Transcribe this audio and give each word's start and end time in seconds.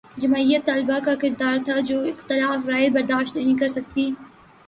جمعیت 0.17 0.65
طلبہ 0.65 0.97
کا 1.05 1.13
کردار 1.15 1.57
تھا 1.65 1.79
جو 1.79 1.99
اختلاف 2.03 2.65
رائے 2.67 2.89
برداشت 2.89 3.35
نہیں 3.35 3.59
کر 3.59 3.67
سکتی 3.67 4.09